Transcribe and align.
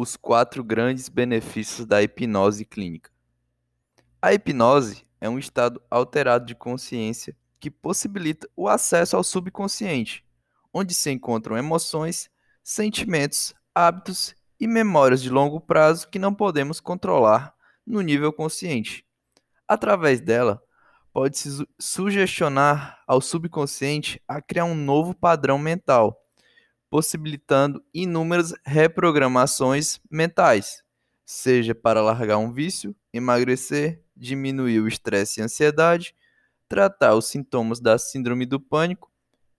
os 0.00 0.16
quatro 0.16 0.62
grandes 0.62 1.08
benefícios 1.08 1.84
da 1.84 2.00
hipnose 2.00 2.64
clínica. 2.64 3.10
A 4.22 4.32
hipnose 4.32 5.02
é 5.20 5.28
um 5.28 5.40
estado 5.40 5.82
alterado 5.90 6.46
de 6.46 6.54
consciência 6.54 7.36
que 7.58 7.68
possibilita 7.68 8.48
o 8.54 8.68
acesso 8.68 9.16
ao 9.16 9.24
subconsciente, 9.24 10.24
onde 10.72 10.94
se 10.94 11.10
encontram 11.10 11.58
emoções, 11.58 12.30
sentimentos, 12.62 13.52
hábitos 13.74 14.36
e 14.60 14.68
memórias 14.68 15.20
de 15.20 15.30
longo 15.30 15.60
prazo 15.60 16.08
que 16.08 16.18
não 16.18 16.32
podemos 16.32 16.78
controlar 16.78 17.52
no 17.84 18.00
nível 18.00 18.32
consciente. 18.32 19.04
Através 19.66 20.20
dela, 20.20 20.62
pode-se 21.12 21.66
sugestionar 21.76 23.02
ao 23.04 23.20
subconsciente 23.20 24.22
a 24.28 24.40
criar 24.40 24.64
um 24.64 24.76
novo 24.76 25.12
padrão 25.12 25.58
mental, 25.58 26.16
possibilitando 26.90 27.82
inúmeras 27.92 28.54
reprogramações 28.64 30.00
mentais, 30.10 30.82
seja 31.24 31.74
para 31.74 32.00
largar 32.00 32.38
um 32.38 32.52
vício, 32.52 32.94
emagrecer, 33.12 34.02
diminuir 34.16 34.80
o 34.80 34.88
estresse 34.88 35.40
e 35.40 35.42
ansiedade, 35.42 36.14
tratar 36.68 37.14
os 37.14 37.26
sintomas 37.26 37.80
da 37.80 37.98
síndrome 37.98 38.46
do 38.46 38.60
pânico 38.60 39.10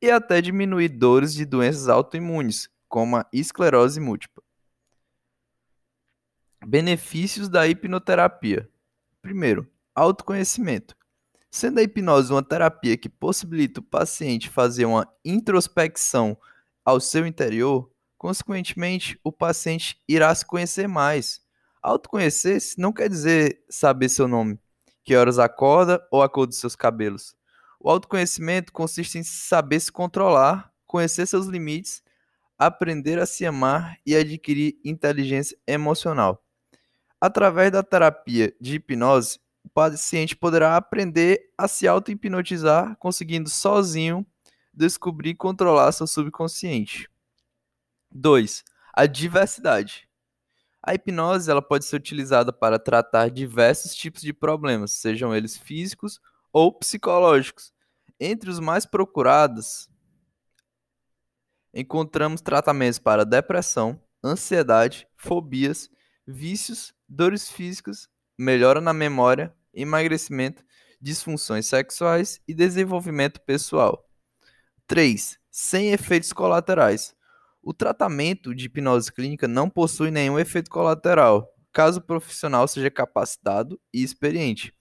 e 0.00 0.10
até 0.10 0.40
diminuir 0.40 0.88
dores 0.88 1.32
de 1.34 1.44
doenças 1.44 1.88
autoimunes, 1.88 2.68
como 2.88 3.16
a 3.16 3.26
esclerose 3.32 4.00
múltipla. 4.00 4.42
Benefícios 6.64 7.48
da 7.48 7.66
hipnoterapia. 7.66 8.68
Primeiro, 9.22 9.68
autoconhecimento. 9.94 10.96
Sendo 11.50 11.78
a 11.78 11.82
hipnose 11.82 12.32
uma 12.32 12.42
terapia 12.42 12.96
que 12.96 13.08
possibilita 13.08 13.80
o 13.80 13.82
paciente 13.82 14.50
fazer 14.50 14.84
uma 14.84 15.08
introspecção 15.24 16.36
ao 16.86 17.00
seu 17.00 17.26
interior, 17.26 17.90
consequentemente, 18.16 19.18
o 19.24 19.32
paciente 19.32 20.00
irá 20.08 20.32
se 20.32 20.46
conhecer 20.46 20.86
mais. 20.86 21.40
Autoconhecer-se 21.82 22.80
não 22.80 22.92
quer 22.92 23.08
dizer 23.08 23.60
saber 23.68 24.08
seu 24.08 24.28
nome, 24.28 24.60
que 25.04 25.16
horas 25.16 25.40
acorda 25.40 26.00
ou 26.12 26.22
a 26.22 26.28
cor 26.28 26.46
dos 26.46 26.58
seus 26.58 26.76
cabelos. 26.76 27.34
O 27.80 27.90
autoconhecimento 27.90 28.72
consiste 28.72 29.18
em 29.18 29.24
saber 29.24 29.80
se 29.80 29.90
controlar, 29.90 30.72
conhecer 30.86 31.26
seus 31.26 31.46
limites, 31.46 32.04
aprender 32.56 33.18
a 33.18 33.26
se 33.26 33.44
amar 33.44 33.98
e 34.06 34.14
adquirir 34.14 34.78
inteligência 34.84 35.58
emocional. 35.66 36.40
Através 37.20 37.72
da 37.72 37.82
terapia 37.82 38.54
de 38.60 38.76
hipnose, 38.76 39.40
o 39.64 39.68
paciente 39.68 40.36
poderá 40.36 40.76
aprender 40.76 41.52
a 41.58 41.66
se 41.66 41.88
auto-hipnotizar, 41.88 42.96
conseguindo 42.98 43.50
sozinho 43.50 44.24
descobrir 44.76 45.30
e 45.30 45.34
controlar 45.34 45.90
seu 45.92 46.06
subconsciente. 46.06 47.10
2. 48.10 48.62
A 48.92 49.06
diversidade. 49.06 50.06
A 50.82 50.94
hipnose 50.94 51.50
ela 51.50 51.62
pode 51.62 51.84
ser 51.84 51.96
utilizada 51.96 52.52
para 52.52 52.78
tratar 52.78 53.30
diversos 53.30 53.94
tipos 53.94 54.22
de 54.22 54.32
problemas, 54.32 54.92
sejam 54.92 55.34
eles 55.34 55.56
físicos 55.56 56.20
ou 56.52 56.72
psicológicos. 56.72 57.72
Entre 58.20 58.48
os 58.48 58.60
mais 58.60 58.86
procurados, 58.86 59.90
encontramos 61.74 62.40
tratamentos 62.40 62.98
para 62.98 63.24
depressão, 63.24 64.00
ansiedade, 64.24 65.08
fobias, 65.16 65.90
vícios, 66.26 66.94
dores 67.08 67.50
físicas, 67.50 68.08
melhora 68.38 68.80
na 68.80 68.92
memória, 68.92 69.54
emagrecimento, 69.74 70.64
disfunções 71.00 71.66
sexuais 71.66 72.40
e 72.46 72.54
desenvolvimento 72.54 73.40
pessoal. 73.40 74.05
3. 74.86 75.36
Sem 75.50 75.90
efeitos 75.90 76.32
colaterais. 76.32 77.12
O 77.60 77.74
tratamento 77.74 78.54
de 78.54 78.66
hipnose 78.66 79.12
clínica 79.12 79.48
não 79.48 79.68
possui 79.68 80.12
nenhum 80.12 80.38
efeito 80.38 80.70
colateral, 80.70 81.52
caso 81.72 81.98
o 81.98 82.02
profissional 82.02 82.68
seja 82.68 82.88
capacitado 82.88 83.80
e 83.92 84.04
experiente. 84.04 84.72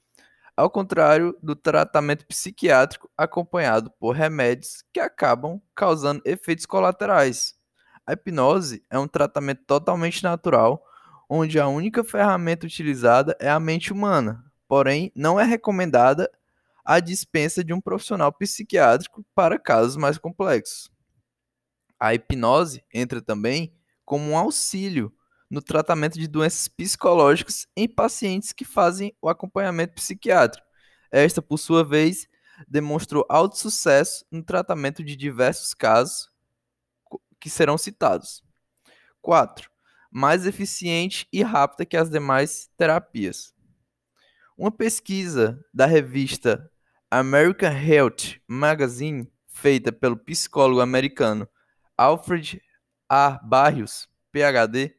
Ao 0.55 0.69
contrário 0.69 1.35
do 1.41 1.55
tratamento 1.55 2.23
psiquiátrico 2.27 3.09
acompanhado 3.17 3.91
por 3.99 4.15
remédios 4.15 4.83
que 4.93 4.99
acabam 4.99 5.59
causando 5.73 6.21
efeitos 6.23 6.67
colaterais. 6.67 7.55
A 8.05 8.13
hipnose 8.13 8.83
é 8.91 8.99
um 8.99 9.07
tratamento 9.07 9.63
totalmente 9.65 10.23
natural, 10.23 10.85
onde 11.27 11.59
a 11.59 11.67
única 11.67 12.03
ferramenta 12.03 12.67
utilizada 12.67 13.35
é 13.39 13.49
a 13.49 13.59
mente 13.59 13.91
humana, 13.91 14.45
porém 14.67 15.11
não 15.15 15.39
é 15.39 15.43
recomendada 15.43 16.29
a 16.85 16.99
dispensa 16.99 17.63
de 17.63 17.73
um 17.73 17.81
profissional 17.81 18.31
psiquiátrico 18.31 19.25
para 19.33 19.57
casos 19.57 19.97
mais 19.97 20.19
complexos. 20.19 20.91
A 21.99 22.13
hipnose 22.13 22.83
entra 22.93 23.21
também 23.21 23.75
como 24.05 24.29
um 24.29 24.37
auxílio 24.37 25.11
no 25.49 25.61
tratamento 25.61 26.19
de 26.19 26.27
doenças 26.27 26.67
psicológicas 26.67 27.65
em 27.75 27.87
pacientes 27.87 28.53
que 28.53 28.63
fazem 28.63 29.15
o 29.19 29.27
acompanhamento 29.27 29.95
psiquiátrico. 29.95 30.67
Esta, 31.11 31.41
por 31.41 31.57
sua 31.57 31.83
vez, 31.83 32.27
demonstrou 32.67 33.25
alto 33.29 33.57
sucesso 33.57 34.25
no 34.31 34.43
tratamento 34.43 35.03
de 35.03 35.15
diversos 35.15 35.73
casos 35.73 36.29
que 37.39 37.49
serão 37.49 37.77
citados. 37.77 38.43
4. 39.21 39.69
Mais 40.11 40.45
eficiente 40.45 41.27
e 41.31 41.41
rápida 41.41 41.85
que 41.85 41.97
as 41.97 42.09
demais 42.09 42.69
terapias. 42.77 43.53
Uma 44.57 44.71
pesquisa 44.71 45.59
da 45.73 45.85
revista 45.85 46.71
American 47.11 47.71
Health 47.71 48.39
Magazine, 48.47 49.31
feita 49.47 49.91
pelo 49.91 50.17
psicólogo 50.17 50.81
americano 50.81 51.47
Alfred 51.95 52.59
A. 53.07 53.39
Barrios, 53.43 54.09
PhD, 54.31 54.95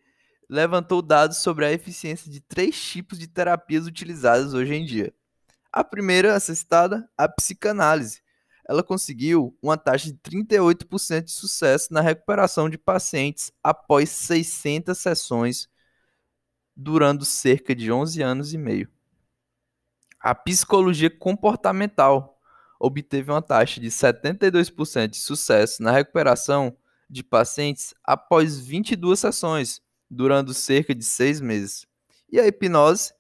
levantou 0.48 1.02
dados 1.02 1.38
sobre 1.38 1.66
a 1.66 1.72
eficiência 1.72 2.30
de 2.30 2.40
três 2.40 2.80
tipos 2.80 3.18
de 3.18 3.26
terapias 3.26 3.86
utilizadas 3.86 4.54
hoje 4.54 4.74
em 4.74 4.84
dia. 4.84 5.12
A 5.72 5.82
primeira, 5.82 6.34
a 6.34 6.40
citada, 6.40 7.08
a 7.18 7.28
psicanálise. 7.28 8.22
Ela 8.68 8.82
conseguiu 8.82 9.56
uma 9.60 9.76
taxa 9.76 10.06
de 10.06 10.18
38% 10.18 11.24
de 11.24 11.32
sucesso 11.32 11.92
na 11.92 12.00
recuperação 12.00 12.70
de 12.70 12.78
pacientes 12.78 13.52
após 13.62 14.10
600 14.10 14.96
sessões, 14.96 15.68
durando 16.74 17.24
cerca 17.24 17.74
de 17.74 17.90
11 17.90 18.22
anos 18.22 18.54
e 18.54 18.58
meio. 18.58 18.95
A 20.26 20.34
psicologia 20.34 21.08
comportamental 21.08 22.36
obteve 22.80 23.30
uma 23.30 23.40
taxa 23.40 23.80
de 23.80 23.86
72% 23.86 25.06
de 25.06 25.18
sucesso 25.18 25.80
na 25.80 25.92
recuperação 25.92 26.76
de 27.08 27.22
pacientes 27.22 27.94
após 28.02 28.58
22 28.58 29.20
sessões, 29.20 29.80
durando 30.10 30.52
cerca 30.52 30.92
de 30.92 31.04
seis 31.04 31.40
meses. 31.40 31.86
E 32.28 32.40
a 32.40 32.46
hipnose 32.48 33.12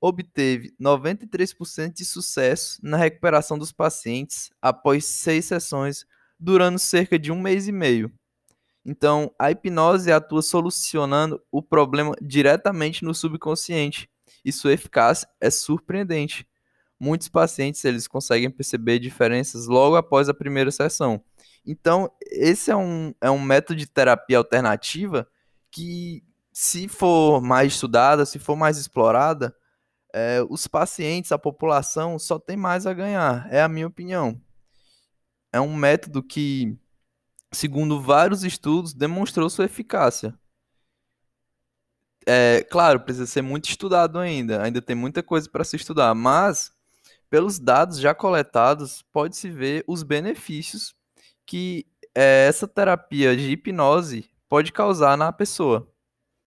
obteve 0.00 0.74
93% 0.80 1.92
de 1.92 2.04
sucesso 2.04 2.80
na 2.82 2.96
recuperação 2.96 3.56
dos 3.56 3.70
pacientes 3.70 4.50
após 4.60 5.04
seis 5.04 5.44
sessões, 5.44 6.04
durando 6.40 6.80
cerca 6.80 7.16
de 7.16 7.30
um 7.30 7.40
mês 7.40 7.68
e 7.68 7.72
meio. 7.72 8.12
Então, 8.84 9.32
a 9.38 9.52
hipnose 9.52 10.10
atua 10.10 10.42
solucionando 10.42 11.40
o 11.52 11.62
problema 11.62 12.16
diretamente 12.20 13.04
no 13.04 13.14
subconsciente 13.14 14.10
e 14.44 14.52
sua 14.52 14.72
eficácia 14.72 15.28
é 15.40 15.50
surpreendente. 15.50 16.46
Muitos 16.98 17.28
pacientes 17.28 17.84
eles 17.84 18.08
conseguem 18.08 18.50
perceber 18.50 18.98
diferenças 18.98 19.66
logo 19.66 19.96
após 19.96 20.28
a 20.28 20.34
primeira 20.34 20.70
sessão. 20.70 21.22
Então, 21.64 22.10
esse 22.22 22.70
é 22.70 22.76
um, 22.76 23.14
é 23.20 23.30
um 23.30 23.40
método 23.40 23.76
de 23.76 23.86
terapia 23.86 24.38
alternativa 24.38 25.28
que, 25.70 26.24
se 26.52 26.88
for 26.88 27.40
mais 27.40 27.74
estudada, 27.74 28.24
se 28.24 28.38
for 28.38 28.56
mais 28.56 28.78
explorada, 28.78 29.54
é, 30.12 30.42
os 30.48 30.66
pacientes, 30.66 31.30
a 31.30 31.38
população, 31.38 32.18
só 32.18 32.38
tem 32.38 32.56
mais 32.56 32.86
a 32.86 32.94
ganhar. 32.94 33.46
É 33.52 33.62
a 33.62 33.68
minha 33.68 33.86
opinião. 33.86 34.40
É 35.52 35.60
um 35.60 35.74
método 35.74 36.22
que, 36.22 36.76
segundo 37.52 38.00
vários 38.00 38.44
estudos, 38.44 38.94
demonstrou 38.94 39.48
sua 39.48 39.66
eficácia. 39.66 40.34
É, 42.30 42.62
claro, 42.70 43.00
precisa 43.00 43.24
ser 43.24 43.40
muito 43.40 43.70
estudado 43.70 44.18
ainda, 44.18 44.62
ainda 44.62 44.82
tem 44.82 44.94
muita 44.94 45.22
coisa 45.22 45.48
para 45.48 45.64
se 45.64 45.76
estudar, 45.76 46.14
mas 46.14 46.70
pelos 47.30 47.58
dados 47.58 47.98
já 47.98 48.14
coletados, 48.14 49.02
pode-se 49.10 49.48
ver 49.48 49.82
os 49.86 50.02
benefícios 50.02 50.94
que 51.46 51.86
é, 52.14 52.46
essa 52.46 52.68
terapia 52.68 53.34
de 53.34 53.50
hipnose 53.50 54.30
pode 54.46 54.72
causar 54.72 55.16
na 55.16 55.32
pessoa. 55.32 55.90